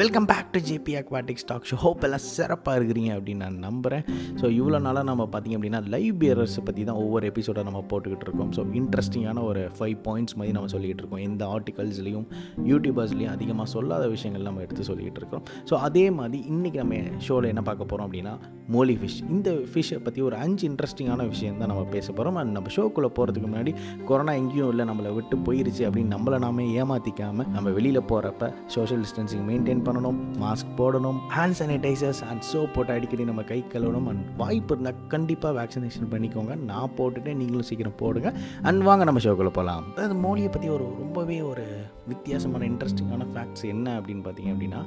Welcome 0.00 0.26
back 0.28 0.52
to 0.52 0.58
JP 0.68 0.92
aquatics 0.98 1.42
stock 1.44 1.66
show 1.70 1.76
hope 1.82 2.04
எல்லாம் 2.06 2.22
சிறப்பாக 2.26 2.76
இருக்கிறீங்க 2.78 3.10
அப்படின்னு 3.16 3.42
நான் 3.44 3.58
நம்புகிறேன் 3.64 4.04
ஸோ 4.40 4.46
இவ்வளோ 4.58 4.78
நாளாக 4.86 5.06
நம்ம 5.08 5.24
பார்த்திங்க 5.32 5.56
அப்படின்னா 5.58 5.80
லைவ் 5.94 6.14
பியரர்ஸ் 6.20 6.56
பற்றி 6.64 6.82
தான் 6.84 7.00
ஒவ்வொரு 7.02 7.24
எபிசோடை 7.30 7.62
நம்ம 7.62 7.80
போட்டுக்கிட்டு 7.90 8.24
இருக்கோம். 8.26 8.50
ஸோ 8.56 8.62
இன்ட்ரெஸ்டிங்கான 8.80 9.42
ஒரு 9.48 9.62
ஃபைவ் 9.78 9.96
பாயிண்ட்ஸ் 10.06 10.36
மாதிரி 10.38 10.54
நம்ம 10.56 10.70
சொல்லிகிட்டு 10.74 11.02
இருக்கோம். 11.02 11.22
எந்த 11.28 11.42
ஆர்டிகல்ஸ்லையும் 11.56 12.24
யூடியூபர்ஸ்லையும் 12.70 13.32
அதிகமாக 13.34 13.68
சொல்லாத 13.74 14.06
விஷயங்கள் 14.14 14.46
நம்ம 14.48 14.62
எடுத்து 14.66 14.86
சொல்லிக்கிட்டு 14.90 15.20
இருக்கோம் 15.22 15.44
ஸோ 15.70 15.74
அதே 15.88 16.04
மாதிரி 16.20 16.40
இன்றைக்கி 16.54 16.80
நம்ம 16.82 17.02
ஷோவில் 17.28 17.50
என்ன 17.52 17.64
பார்க்க 17.68 17.90
போகிறோம் 17.92 18.08
அப்படின்னா 18.08 18.34
மோலி 18.76 18.96
ஃபிஷ் 19.02 19.18
இந்த 19.36 19.50
ஃபிஷ்ஷை 19.72 20.00
பற்றி 20.08 20.20
ஒரு 20.28 20.38
அஞ்சு 20.46 20.64
இன்ட்ரெஸ்டிங்கான 20.70 21.28
விஷயம் 21.34 21.60
தான் 21.62 21.72
நம்ம 21.74 21.84
பேச 21.96 22.06
போகிறோம் 22.12 22.40
அண்ட் 22.42 22.54
நம்ம 22.58 22.74
ஷோக்குள்ளே 22.76 23.12
போகிறதுக்கு 23.18 23.50
முன்னாடி 23.50 23.74
கொரோனா 24.10 24.34
எங்கேயும் 24.42 24.72
இல்லை 24.72 24.86
நம்மளை 24.92 25.12
விட்டு 25.18 25.38
போயிருச்சு 25.48 25.84
அப்படின்னு 25.90 26.14
நம்மளை 26.16 26.40
நாமே 26.46 26.66
ஏமாற்றிக்காமல் 26.80 27.50
நம்ம 27.56 27.68
வெளியில் 27.78 28.02
போகிறப்ப 28.12 28.52
சோஷியல் 28.76 29.04
டிஸ்டன்சிங் 29.06 29.46
மெயின்டைன் 29.50 29.80
பண்ணணும் 29.86 30.18
மாஸ்க் 30.42 30.72
போடணும் 30.78 31.18
ஹேண்ட் 31.36 31.56
சானிடைசர்ஸ் 31.58 32.22
அண்ட் 32.30 32.44
சோப் 32.52 32.74
போட்டு 32.74 32.92
அடிக்கடி 32.92 33.24
நம்ம 33.24 33.42
கை 33.42 33.64
கழுவணும் 33.72 34.08
அண்ட் 34.12 34.24
வாய்ப்பு 34.36 34.74
இருந்தால் 34.74 35.00
கண்டிப்பாக 35.08 35.52
வேக்சினேஷன் 35.58 36.10
பண்ணிக்கோங்க. 36.10 36.54
நான் 36.70 36.90
போட்டுட்டு 36.98 37.34
நீங்களும் 37.34 37.68
சீக்கிரம் 37.70 37.98
போடுங்க. 38.02 38.32
அண்ட் 38.62 38.82
வாங்க 38.82 39.04
நம்ம 39.04 39.20
ஷோக்குள்ளே 39.20 39.54
போகலாம் 39.58 39.84
அதாவது 39.96 40.16
மோலியை 40.26 40.50
பற்றி 40.52 40.68
ஒரு 40.68 40.86
ரொம்பவே 40.98 41.40
ஒரு 41.40 41.66
வித்தியாசமான 42.08 42.66
இன்ட்ரெஸ்டிங்கான 42.66 43.26
ஃபேக்ட்ஸ் 43.34 43.64
என்ன 43.74 44.00
அப்படின்னு 44.00 44.24
பார்த்தீங்க 44.26 44.52
அப்படின்னா 44.54 44.80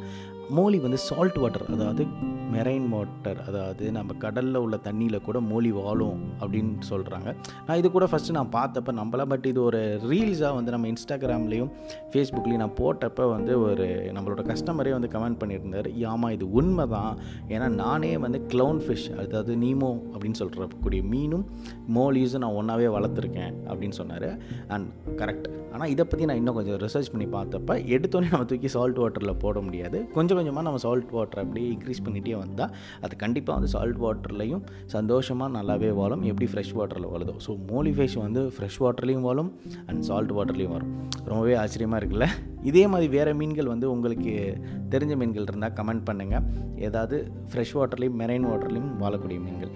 மோலி 0.54 0.78
வந்து 0.80 0.98
சால்ட் 0.98 1.38
வாட்டர் 1.42 1.64
அதாவது 1.74 2.04
மெரைன் 2.54 2.86
வாட்டர் 2.94 3.40
அதாவது 3.48 3.92
நம்ம 3.92 4.14
கடலில் 4.24 4.60
உள்ள 4.64 4.76
தண்ணியில் 4.88 5.18
கூட 5.22 5.40
மோலி 5.40 5.72
வாழும் 5.72 6.20
அப்படின்னு 6.42 6.74
சொல்கிறாங்க 6.90 7.30
நான் 7.68 7.78
இது 7.78 7.92
கூட 7.92 8.06
ஃபஸ்ட்டு 8.12 8.36
நான் 8.38 8.52
பார்த்தப்ப 8.56 8.94
நம்மளாம் 9.00 9.32
பட் 9.32 9.46
இது 9.52 9.64
ஒரு 9.64 10.00
ரீல்ஸாக 10.12 10.54
வந்து 10.58 10.74
நம்ம 10.76 10.88
இன்ஸ்டாகிராம்லேயும் 10.88 11.72
ஃபேஸ்புக்லேயும் 12.12 12.64
நான் 12.64 12.78
போட்டப்போ 12.82 13.30
வந்து 13.30 13.62
ஒரு 13.62 13.88
நம்மளோட 14.18 14.44
கஸ்டமரே 14.52 14.94
வந்து 14.98 15.10
கமெண்ட் 15.16 15.40
பண்ணியிருந்தார். 15.42 15.90
ஆமாம் 16.14 16.32
இது 16.32 16.52
உண்மை 16.52 16.86
தான் 16.88 17.18
ஏன்னா 17.50 17.68
நானே 17.68 18.18
வந்து 18.18 18.42
க்ளவுன் 18.54 18.82
ஃபிஷ் 18.86 19.10
அதாவது 19.26 19.56
நீமோ 19.56 19.92
அப்படின்னு 20.14 20.42
சொல்கிறக்கூடிய 20.44 21.04
மீனும் 21.14 21.46
மோலிஸும் 21.98 22.44
நான் 22.46 22.58
ஒன்றாவே 22.62 22.90
வளர்த்துருக்கேன் 22.98 23.54
அப்படின்னு 23.70 23.98
சொன்னார். 24.02 24.30
அண்ட் 24.68 24.88
கரெக்ட் 25.22 25.50
ஆனால் 25.74 25.90
இதை 25.90 26.06
பற்றி 26.06 26.26
நான் 26.26 26.38
இன்னும் 26.42 26.58
கொஞ்சம் 26.58 26.80
ரிசர்ச் 26.86 27.12
பண்ணி 27.14 27.26
பார்த்தப்ப 27.38 27.74
எடுத்தோடனே 27.96 28.30
நம்ம 28.34 28.46
தூக்கி 28.52 28.68
சால்ட் 28.68 29.00
வாட்டரில் 29.04 29.40
போட 29.46 29.60
முடியாது. 29.60 29.98
கொஞ்சம் 30.14 30.35
கொஞ்சமாக 30.38 30.66
நம்ம 30.68 30.82
சால்ட் 30.86 31.12
வாட்டர் 31.18 31.42
அப்படியே 31.44 31.68
இன்க்ரீஸ் 31.76 32.02
பண்ணிகிட்டே 32.06 32.36
வந்தால் 32.44 32.72
அது 33.06 33.14
கண்டிப்பாக 33.24 33.56
வந்து 33.58 33.72
சால்ட் 33.76 34.00
வாட்டர்லையும் 34.04 34.64
சந்தோஷமாக 34.96 35.50
நல்லாவே 35.58 35.92
வாழும். 36.00 36.24
எப்படி 36.32 36.48
ஃப்ரெஷ் 36.52 36.74
வாட்டரில் 36.80 37.10
வாழுதோ. 37.14 37.36
ஸோ 37.46 37.54
மோலி 37.72 37.94
ஃபிஷ் 37.98 38.18
வந்து 38.26 38.44
ஃப்ரெஷ் 38.58 38.80
வாட்டர்லேயும் 38.86 39.26
வாழும் 39.30 39.52
அண்ட் 39.88 40.04
சால்ட் 40.10 40.34
வாட்டர்லேயும் 40.40 40.76
வரும் 40.78 40.92
ரொம்பவே 41.32 41.56
ஆச்சரியமாக 41.64 42.00
இருக்குல்ல? 42.02 42.28
இதே 42.72 42.84
மாதிரி 42.92 43.08
வேறு 43.18 43.34
மீன்கள் 43.42 43.72
வந்து 43.74 43.88
உங்களுக்கு 43.94 44.34
தெரிஞ்ச 44.94 45.14
மீன்கள் 45.22 45.48
இருந்தால் 45.50 45.76
கமெண்ட் 45.80 46.06
பண்ணுங்கள் 46.10 46.46
ஏதாவது 46.88 47.18
ஃப்ரெஷ் 47.52 47.74
வாட்டர்லேயும் 47.80 48.20
மெரைன் 48.22 48.48
வாட்டர்லேயும் 48.52 48.92
வாழக்கூடிய 49.04 49.40
மீன்கள். 49.46 49.74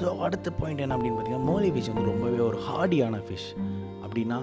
ஸோ 0.00 0.12
அடுத்த 0.26 0.50
பாயிண்ட் 0.60 0.82
என்ன 0.84 0.94
அப்படின்னு 0.96 1.16
பார்த்தீங்கன்னா 1.16 1.48
மோலி 1.50 1.68
ஃபிஷ் 1.74 1.90
வந்து 1.92 2.06
ரொம்பவே 2.10 2.38
ஒரு 2.48 2.58
ஹார்டியான 2.68 3.16
ஃபிஷ் 3.26 3.48
அப்படின்னா 4.04 4.38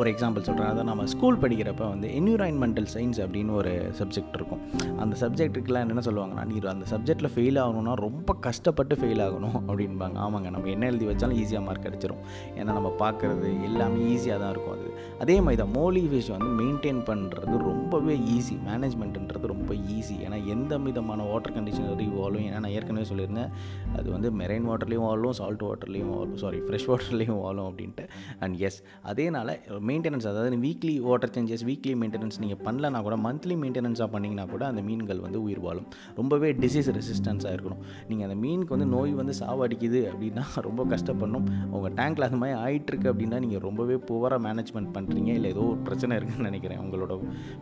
ஒரு 0.00 0.10
எக்ஸாம்பிள் 0.12 0.44
சொல்கிறேன் 0.46 0.68
அதான் 0.72 0.88
நம்ம 0.90 1.06
ஸ்கூல் 1.12 1.38
படிக்கிறப்ப 1.42 1.88
வந்து 1.94 2.08
என்விரான்மெண்டல் 2.18 2.86
சயின்ஸ் 2.92 3.18
அப்படின்னு 3.24 3.52
ஒரு 3.60 3.72
சப்ஜெக்ட் 3.98 4.36
இருக்கும். 4.38 4.62
அந்த 5.02 5.14
சப்ஜெக்ட்டுக்கெலாம் 5.22 5.84
என்ன 5.86 6.04
சொல்லுவாங்கன்னா 6.08 6.44
நீ 6.50 6.60
அந்த 6.72 6.86
சப்ஜெக்ட்டில் 6.92 7.30
ஃபெயில் 7.34 7.58
ஆகணும்னா 7.64 7.94
ரொம்ப 8.06 8.36
கஷ்டப்பட்டு 8.46 8.96
ஃபெயில் 9.00 9.22
ஆகணும் 9.26 9.56
அப்படின்பாங்க 9.68 10.16
ஆமாங்க 10.26 10.50
நம்ம 10.54 10.70
என்ன 10.74 10.86
எழுதி 10.86 11.06
வச்சாலும் 11.10 11.38
ஈஸியாக 11.42 11.62
மார்க் 11.66 11.86
கிடச்சிரும். 11.86 12.22
ஏன்னா 12.56 12.70
நம்ம 12.78 12.92
பார்க்குறது 13.04 13.50
எல்லாமே 13.68 14.00
ஈஸியாக 14.14 14.38
தான் 14.42 14.50
இருக்கும் 14.54 14.74
அது. 14.76 14.88
அதே 15.24 15.36
மாதிரி 15.40 15.60
தான் 15.62 15.72
மோலி 15.78 16.02
வந்து 16.06 16.50
மெயின்டைன் 16.62 17.02
பண்ணுறது 17.10 17.54
ரொம்பவே 17.70 18.16
ஈஸி 18.36 18.56
மேனேஜ்மெண்ட்டுன்றது 18.68 19.52
ரொம்ப 19.54 19.72
ஈஸி 19.96 20.16
ஏன்னா 20.26 20.38
எந்த 20.54 20.78
விதமான 20.86 21.22
வாட்டர் 21.30 21.56
கண்டிஷனரையும் 21.58 22.18
வாழும்? 22.20 22.44
ஏன்னா 22.48 22.60
நான் 22.64 22.76
ஏற்கனவே 22.78 23.06
சொல்லியிருந்தேன் 23.12 23.52
அது 23.98 24.08
வந்து 24.10 24.30
மெரைன் 24.40 24.68
வாட்டர்லேயும் 24.70 25.06
வாழும் 25.08 25.36
சால்ட் 25.40 25.64
வாட்டர்லேயும் 25.68 26.12
வாழும் 26.14 26.36
சாரி 26.36 26.60
ஃப்ரெஷ் 26.66 26.88
வாட்டர்லேயும் 26.90 27.40
வாழும் 27.44 27.68
அப்படின்ட்டு. 27.70 28.06
அண்ட் 28.40 28.56
எஸ் 28.68 28.82
அதேனால 29.12 29.58
மெயின்டெனன்ஸ் 29.88 30.26
அதாவது 30.30 30.58
weekly 30.64 30.94
water 31.06 31.32
changes 31.34 31.64
weekly 31.68 31.94
maintenance 32.00 32.38
நீங்கள் 32.42 32.60
பண்ணலனா 32.66 32.98
கூட 33.06 33.16
மந்த்லி 33.26 33.54
மெயின்டெனன்ஸாக 33.62 34.08
பண்ணிங்கன்னா 34.14 34.44
கூட 34.52 34.62
அந்த 34.70 34.82
மீன்கள் 34.88 35.20
வந்து 35.26 35.38
உயிர் 35.46 35.62
வாழும். 35.66 35.86
ரொம்பவே 36.18 36.48
டிசீஸ் 36.62 36.88
ரெசிஸ்டன்ஸாக 36.98 37.54
இருக்கணும். 37.56 37.80
நீங்கள் 38.10 38.26
அந்த 38.28 38.36
மீனுக்கு 38.44 38.74
வந்து 38.76 38.88
நோய் 38.94 39.12
வந்து 39.20 39.34
சாவடிக்குது 39.40 40.02
அப்படின்னா 40.12 40.44
ரொம்ப 40.68 40.84
கஷ்டப்படணும். 40.92 41.46
உங்கள் 41.74 41.94
டேங்க்கில் 42.00 42.26
அந்த 42.28 42.40
மாதிரி 42.42 42.56
ஆகிட்டுருக்கு 42.64 43.10
அப்படின்னா 43.12 43.38
நீங்கள் 43.46 43.64
ரொம்பவே 43.68 43.96
புவராக 44.10 44.40
மேனேஜ்மெண்ட் 44.48 44.92
பண்ணுறீங்க 44.96 45.32
இல்லை 45.38 45.50
ஏதோ 45.54 45.64
ஒரு 45.72 45.80
பிரச்சனை 45.88 46.18
இருக்குன்னு 46.20 46.48
நினைக்கிறேன் 46.50 46.80
உங்களோட 46.84 47.18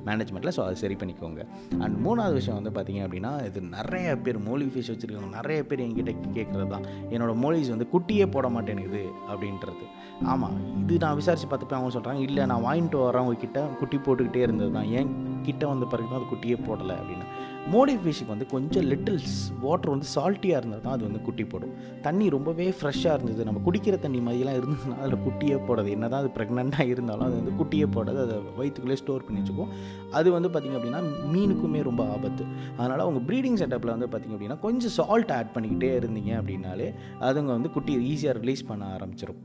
மேனேஜ்மெண்ட்டில் 0.08 0.54
ஸோ 0.58 0.62
அதை 0.66 0.76
சரி 0.84 0.98
பண்ணிக்கோங்க. 1.02 1.40
அண்ட் 1.84 1.98
மூணாவது 2.06 2.36
விஷயம் 2.40 2.58
வந்து 2.60 2.74
பார்த்தீங்க 2.76 3.02
அப்படின்னா 3.06 3.32
இது 3.48 3.60
நிறைய 3.76 4.08
பேர் 4.26 4.40
மோலி 4.48 4.68
ஃபிஷ் 4.74 4.92
வச்சுருக்காங்க 4.92 5.30
நிறைய 5.38 5.60
பேர் 5.70 5.84
என்கிட்ட 5.86 6.12
கேட்குறது 6.38 6.68
தான். 6.74 6.86
என்னோடய 7.14 7.36
மோலிஸ் 7.44 7.72
வந்து 7.74 7.88
குட்டியே 7.94 8.28
போட 8.36 8.48
மாட்டேனுது 8.56 9.02
அப்படின்றது. 9.30 9.84
ஆமாம் 10.32 10.56
இது 10.84 11.02
நான் 11.04 11.18
விசாரித்து 11.20 11.48
பார்த்துப்பேன் 11.50 11.80
அவங்க 11.80 11.92
சொல்கிறாங்க 12.10 12.28
இல்லை 12.28 12.44
நான் 12.50 12.64
வாங்கிட்டு 12.68 12.98
வரவங்க 13.06 13.30
உங்ககிட்ட. 13.30 13.60
குட்டி 13.80 13.96
போட்டுக்கிட்டே 13.96 14.42
இருந்தது 14.46 14.72
தான். 14.72 14.88
ஏன்? 14.98 15.10
கிட்ட 15.46 15.62
வந்த 15.66 15.84
பிறகு 15.90 16.08
தான் 16.10 16.18
அது 16.20 16.30
குட்டியே 16.32 16.56
போடலை 16.68 16.94
அப்படின்னு. 17.00 17.26
மோடி 17.72 17.94
ஃபிஷ்ஷுக்கு 18.02 18.32
வந்து 18.32 18.46
கொஞ்சம் 18.52 18.86
லிட்டில்ஸ் 18.90 19.34
வாட்டர் 19.60 19.90
வந்து 19.90 20.06
சால்ட்டியாக 20.14 20.60
இருந்தால் 20.60 20.82
தான் 20.84 20.92
அது 20.92 21.04
வந்து 21.04 21.20
குட்டி 21.26 21.44
போடும். 21.44 21.72
தண்ணி 22.02 22.26
ரொம்பவே 22.28 22.66
ஃப்ரெஷ்ஷாக 22.78 23.16
இருந்தது. 23.16 23.46
நம்ம 23.48 23.60
குடிக்கிற 23.66 23.96
தண்ணி 24.04 24.20
மாதிரிலாம் 24.26 24.58
இருந்ததுன்னா 24.60 24.96
அதில் 25.02 25.22
குட்டியே 25.26 25.56
போடாது. 25.68 25.88
என்ன 25.90 26.08
தான் 26.08 26.20
அது 26.20 26.30
ப்ரெக்னெண்ட்டாக 26.36 26.86
இருந்தாலும் 26.94 27.26
அது 27.28 27.36
வந்து 27.40 27.54
குட்டியே 27.60 27.88
போடாது. 27.96 28.20
அதை 28.26 28.36
வயிற்றுக்குள்ளே 28.58 28.98
ஸ்டோர் 29.02 29.26
பண்ணி 29.26 29.40
வச்சுக்கும் 29.42 29.72
அது 30.10 30.30
வந்து 30.30 30.48
பார்த்திங்க 30.48 30.78
அப்படின்னா 30.80 31.02
மீனுக்குமே 31.34 31.82
ரொம்ப 31.90 32.04
ஆபத்து. 32.16 32.46
அதனால் 32.76 33.04
அவங்க 33.06 33.22
ப்ரீடிங் 33.30 33.60
செட்டப்பில் 33.62 33.94
வந்து 33.96 34.10
பார்த்திங்க 34.12 34.36
அப்படின்னா 34.38 34.58
கொஞ்சம் 34.66 34.94
சால்ட் 34.98 35.34
ஆட் 35.38 35.54
பண்ணிக்கிட்டே 35.56 35.92
இருந்தீங்க 36.00 36.32
அப்படின்னாலே 36.40 36.88
அதுங்க 37.20 37.52
வந்து 37.58 37.70
குட்டி 37.70 37.94
ஈஸியாக 38.12 38.36
ரிலீஸ் 38.42 38.68
பண்ண 38.72 38.84
ஆரம்பிச்சிடும் 38.98 39.40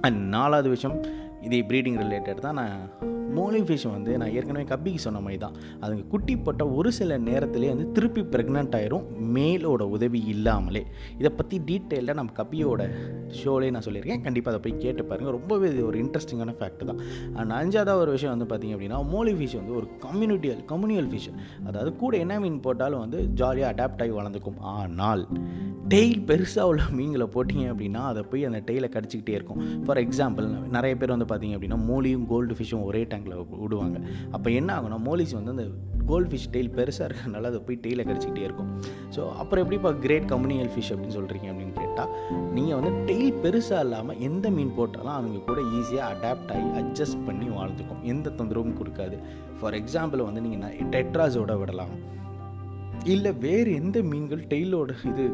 அண்ட் 0.00 0.20
நாலாவது 0.28 0.68
விஷயம் 0.68 0.96
இதே 1.40 1.60
ப்ரீடிங் 1.62 1.98
ரிலேட்டட் 1.98 2.40
தான் 2.40 2.54
நான் 2.54 2.78
மோலி 3.36 3.60
ஃபிஷ் 3.66 3.86
வந்து 3.94 4.12
நான் 4.20 4.32
ஏற்கனவே 4.38 4.64
கப்பிக்கு 4.72 5.00
சொன்ன 5.06 5.20
மாதிரி 5.24 5.38
தான். 5.44 5.54
அதுங்க 5.82 6.04
குட்டி 6.12 6.34
போட்ட 6.36 6.66
ஒரு 6.78 6.92
சில 6.98 7.18
நேரத்துலேயே 7.28 7.70
வந்து 7.74 7.86
திருப்பி 7.96 8.22
ப்ரெக்னென்ட் 8.34 8.74
ஆயிரும் 8.78 9.04
மேலோட 9.36 9.82
உதவி 9.96 10.20
இல்லாமலே. 10.34 10.82
இதை 11.20 11.30
பற்றி 11.40 11.58
டீட்டெயிலாக 11.70 12.18
நம்ம 12.20 12.32
கப்பியோட 12.40 12.82
ஷோலே 13.40 13.70
நான் 13.76 13.86
சொல்லியிருக்கேன். 13.88 14.22
கண்டிப்பாக 14.26 14.54
அதை 14.54 14.62
போய் 14.66 14.82
கேட்டு 14.84 15.04
பாருங்கள் 15.10 15.36
ரொம்பவே 15.38 15.68
இது 15.72 15.82
ஒரு 15.90 15.98
இன்ட்ரெஸ்டிங்கான 16.04 16.54
ஃபேக்ட் 16.60 16.84
தான். 16.90 17.02
அண்ட் 17.38 17.56
அஞ்சாவது 17.60 18.02
ஒரு 18.04 18.14
விஷயம் 18.16 18.34
வந்து 18.36 18.48
பார்த்திங்க 18.52 18.76
அப்படின்னா 18.76 19.00
மோலி 19.14 19.34
ஃபிஷ் 19.38 19.56
வந்து 19.60 19.74
ஒரு 19.80 19.88
கம்யூனிட்டியல் 20.06 20.62
கம்யூனியல் 20.72 21.10
ஃபிஷ் 21.12 21.30
அதாவது 21.68 21.90
கூட 22.02 22.16
என்ன 22.24 22.40
மீன் 22.44 22.60
போட்டாலும் 22.66 23.02
வந்து 23.04 23.20
ஜாலியாக 23.40 23.72
அடாப்ட் 23.74 24.02
ஆகி 24.04 24.14
வளர்ந்துக்கும். 24.20 24.58
ஆனால் 24.76 25.24
டெய்ல் 25.92 26.18
பெருசாக 26.28 26.70
உள்ள 26.70 26.82
மீன்களை 26.98 27.26
போட்டிங்க 27.34 27.66
அப்படின்னா 27.72 28.00
அதை 28.10 28.22
போய் 28.30 28.46
அந்த 28.48 28.58
டெய்லை 28.68 28.88
கடிச்சிக்கிட்டே 28.94 29.34
இருக்கும். 29.38 29.60
ஃபார் 29.86 30.00
எக்ஸாம்பிள் 30.04 30.46
நிறைய 30.76 30.94
பேர் 31.00 31.14
வந்து 31.14 31.28
பார்த்திங்க 31.30 31.56
அப்படின்னா 31.58 31.78
மோலியும் 31.90 32.26
கோல்டு 32.32 32.56
ஃபிஷ்ஷும் 32.58 32.84
ஒரே 32.88 33.02
டைம் 33.10 33.17
டேங்கில் 33.18 33.60
விடுவாங்க 33.64 33.98
அப்போ 34.36 34.48
என்ன 34.60 34.70
ஆகும்னா 34.78 35.00
மோலிஸ் 35.10 35.38
வந்து 35.40 35.54
அந்த 35.56 35.68
கோல்ட் 36.10 36.30
ஃபிஷ் 36.32 36.50
டெய்ல் 36.52 36.70
பெருசாக 36.76 37.06
இருக்கிறனால 37.08 37.48
அதை 37.50 37.58
போய் 37.64 37.78
டெய்லை 37.84 38.02
கடிச்சிக்கிட்டே 38.08 38.44
இருக்கும். 38.48 38.70
ஸோ 39.14 39.20
அப்புறம் 39.40 39.62
எப்படிப்பா 39.64 39.90
கிரேட் 40.04 40.28
கம்யூனியல் 40.30 40.70
ஃபிஷ் 40.74 40.90
அப்படின்னு 40.92 41.16
சொல்கிறீங்க 41.16 41.48
அப்படின்னு 41.52 41.74
கேட்டால் 41.80 42.12
நீங்கள் 42.56 42.78
வந்து 42.78 42.92
டெய்ல் 43.10 43.36
பெருசாக 43.44 43.82
இல்லாமல் 43.86 44.20
எந்த 44.28 44.50
மீன் 44.56 44.72
போட்டாலும் 44.78 45.16
அவங்க 45.16 45.42
கூட 45.48 45.60
ஈஸியாக 45.78 46.08
அடாப்ட் 46.14 46.52
ஆகி 46.54 46.68
அட்ஜஸ்ட் 46.80 47.24
பண்ணி 47.26 47.48
வாழ்ந்துக்கும். 47.58 48.02
எந்த 48.12 48.32
தொந்தரவும் 48.38 48.78
கொடுக்காது. 48.80 49.18
ஃபார் 49.60 49.76
எக்ஸாம்பிள் 49.80 50.26
வந்து 50.28 50.44
நீங்கள் 50.46 50.76
டெட்ராஸோட 50.94 51.58
விடலாம். 51.62 51.94
இல்லை 53.14 53.32
வேறு 53.46 53.70
எந்த 53.82 53.98
மீன்கள் 54.12 54.44
டெய்லோட 54.54 54.92
இது 55.10 55.26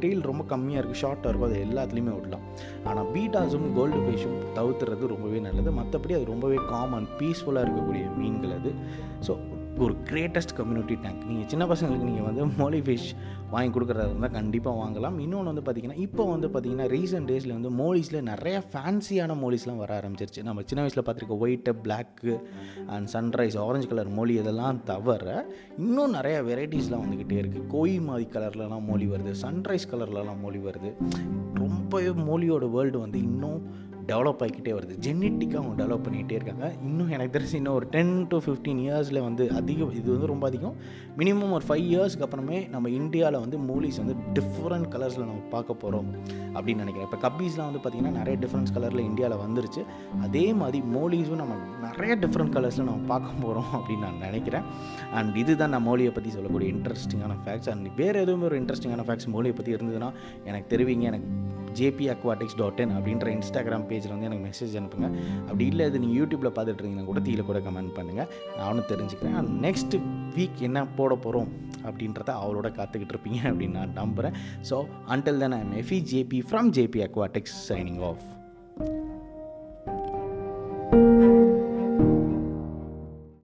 டெய்ல் 0.00 0.22
ரொம்ப 0.22 0.56
கம்மியாக 0.56 0.80
இருக்குது 0.82 1.02
ஷார்ட்டாக 1.02 1.30
இருக்கும் 1.32 1.50
அது 1.50 1.64
எல்லாத்துலேயுமே 1.66 2.14
விடலாம் 2.16 2.44
ஆனால் 2.84 3.08
பீட்டாஸும் 3.14 3.68
கோல்டு 3.74 3.96
ஃபிஷும் 3.96 4.38
தவிர்த்துறது 4.54 5.12
ரொம்பவே 5.14 5.38
நல்லது. 5.38 5.72
மற்றபடி 5.72 6.16
அது 6.18 6.24
ரொம்பவே 6.24 6.58
காமன் 6.68 7.08
பீஸ்ஃபுல்லாக 7.18 7.66
இருக்கக்கூடிய 7.66 8.04
மீன்கள் 8.16 8.56
அது. 8.58 8.72
ஸோ 9.26 9.34
ஒரு 9.84 9.94
கிரேட்டஸ்ட் 10.08 10.52
கம்யூனிட்டி 10.58 10.94
டேங்க் 11.02 11.20
நீங்கள் 11.28 11.48
சின்ன 11.50 11.64
பசங்களுக்கு 11.70 12.06
நீங்கள் 12.08 12.26
வந்து 12.28 12.44
மோலி 12.60 12.80
ஃபிஷ் 12.86 13.08
வாங்கி 13.52 13.70
கொடுக்குறதா 13.74 14.06
இருந்தால் 14.08 14.34
கண்டிப்பாக 14.36 14.74
வாங்கலாம். 14.80 15.16
இன்னொன்று 15.24 15.50
வந்து 15.50 15.64
பார்த்திங்கன்னா 15.66 15.98
இப்போ 16.06 16.24
வந்து 16.30 16.48
பார்த்திங்கன்னா 16.54 16.86
ரீசெண்ட் 16.94 17.28
டேஸில் 17.30 17.54
வந்து 17.56 17.70
மோலிஸில் 17.80 18.26
நிறைய 18.30 18.56
ஃபேன்சியான 18.72 19.36
மோலிஸ்லாம் 19.42 19.80
வர 19.82 19.92
ஆரம்பிச்சிருச்சு. 20.00 20.42
நம்ம 20.48 20.64
சின்ன 20.70 20.84
வயசில் 20.84 21.04
பார்த்துருக்க 21.06 21.36
white 21.44 21.74
black 21.84 22.34
and 22.94 23.08
sunrise 23.14 23.58
orange 23.66 23.90
colour 23.92 24.12
molly 24.18 24.36
இதெல்லாம் 24.42 24.80
தவிர 24.90 25.46
இன்னும் 25.78 26.16
நிறைய 26.18 26.38
வெரைட்டிஸ்லாம் 26.50 27.04
வந்துக்கிட்டே 27.06 27.38
இருக்குது 27.42 27.68
கோயி 27.74 27.98
மாதிரி 28.08 28.28
கலர்லலாம் 28.36 28.86
மோலி 28.90 29.08
வருது 29.14 29.34
சன்ரைஸ் 29.44 29.90
கலர்லலாம் 29.94 30.42
மோலி 30.46 30.62
வருது. 30.68 30.92
ரொம்பவே 31.62 32.10
மோலியோட 32.30 32.64
வேர்ல்டு 32.76 32.98
வந்து 33.04 33.20
இன்னும் 33.28 33.60
டெவலப் 34.10 34.42
ஆகிக்கிட்டே 34.44 34.72
வருது. 34.78 34.94
ஜெனட்டிக்காக 35.06 35.60
அவங்க 35.60 35.74
டெவலப் 35.82 36.04
பண்ணிகிட்டே 36.06 36.36
இருக்காங்க. 36.38 36.66
இன்னும் 36.82 37.10
எனக்கு 37.16 37.38
தெரிஞ்சு 37.38 37.54
இன்னும் 37.54 37.74
ஒரு 37.74 37.86
டென் 37.94 38.26
டு 38.26 38.36
ஃபிஃப்டீன் 38.38 38.80
இயர்ஸில் 38.86 39.20
வந்து 39.20 39.44
அதிகம் 39.60 39.92
இது 39.98 40.08
வந்து 40.12 40.30
ரொம்ப 40.32 40.46
அதிகம். 40.46 40.76
மினிமம் 41.18 41.52
ஒரு 41.56 41.64
ஃபைவ் 41.68 41.84
இயர்ஸ்க்கு 41.92 42.26
அப்புறமே 42.26 42.58
நம்ம 42.74 42.90
இந்தியாவில் 43.00 43.38
வந்து 43.44 43.58
மூலிஸ் 43.68 44.00
வந்து 44.02 44.16
டிஃப்ரெண்ட் 44.38 44.88
கலர்ஸில் 44.94 45.26
நம்ம 45.30 45.42
பார்க்க 45.50 45.74
போகிறோம் 45.74 46.08
அப்படின்னு 46.54 46.82
நினைக்கிறேன். 46.84 47.08
இப்போ 47.08 47.20
கப்பீஸ்லாம் 47.26 47.68
வந்து 47.70 47.82
பார்த்திங்கன்னா 47.84 48.14
நிறைய 48.20 48.36
டிஃப்ரெண்ட்ஸ் 48.44 48.74
கலரில் 48.76 49.04
இந்தியாவில் 49.10 49.44
வந்துருச்சு. 49.46 49.84
அதே 50.20 50.46
மாதிரி 50.52 50.80
மோலிஸும் 50.96 51.40
நம்ம 51.42 51.54
நிறைய 51.86 52.16
டிஃப்ரெண்ட் 52.16 52.54
கலர்ஸில் 52.56 52.88
நம்ம 52.90 53.06
பார்க்க 53.06 53.42
போகிறோம் 53.42 53.70
அப்படின்னு 53.78 54.06
நான் 54.06 54.24
நினைக்கிறேன். 54.28 54.66
அண்ட் 55.12 55.36
இதுதான் 55.36 55.74
நான் 55.76 55.86
மோலியை 55.88 56.14
பற்றி 56.14 56.30
சொல்லக்கூடிய 56.30 56.72
இன்ட்ரெஸ்டிங்கான 56.72 57.36
ஃபேக்ட்ஸ் 57.44 57.70
அண்ட் 57.74 57.88
வேறு 57.96 58.20
எதுவுமே 58.20 58.44
ஒரு 58.44 58.60
இன்ட்ரெஸ்டிங்கான 58.60 59.04
ஃபேக்ட்ஸ் 59.08 59.30
மோலியை 59.34 59.56
பற்றி 59.60 59.74
இருந்ததுன்னா 59.74 60.10
எனக்கு 60.44 60.76
தெரிவிங்க. 60.76 61.06
எனக்கு 61.12 61.28
ஜேபி 61.78 62.06
அக்வாட்டிக்ஸ் 62.14 62.58
டாட் 62.60 62.80
இன் 62.84 62.94
அப்படின்ற 62.96 63.28
இன்ஸ்டாகிராம் 63.36 63.86
பேஜில் 63.90 64.14
வந்து 64.14 64.28
எனக்கு 64.30 64.46
மெசேஜ் 64.48 64.74
அனுப்புங்க. 64.80 65.08
அப்படி 65.48 65.66
இல்லை 65.72 65.86
இது 65.90 66.02
நீங்கள் 66.04 66.18
யூடியூப்பில் 66.20 66.54
பார்த்துட்டு 66.56 66.80
இருந்தீங்கன்னா 66.80 67.10
கூட 67.10 67.22
தீயில் 67.28 67.48
கூட 67.50 67.60
கமெண்ட் 67.68 67.94
பண்ணுங்கள் 67.98 68.30
நானும் 68.60 68.88
தெரிஞ்சுக்கிறேன். 68.92 69.50
நெக்ஸ்ட் 69.66 69.96
வீக் 70.38 70.64
என்ன 70.68 70.86
போட 70.98 71.12
போகிறோம் 71.26 71.50
அப்படின்றத 71.88 72.30
அவளோட 72.42 72.70
காத்துக்கிட்டு 72.78 73.14
இருப்பீங்க 73.16 73.40
அப்படின்னு 73.50 73.78
நான் 73.80 73.98
நம்புகிறேன் 74.02 74.36
so 74.70 74.78
until 75.16 75.42
then 75.44 75.56
I 75.58 75.60
am 75.66 75.76
Effie 75.84 76.00
JP 76.14 76.40
from 76.50 76.70
JP 76.78 77.02
aquatics 77.08 77.56
signing 77.70 78.02
off 78.10 78.26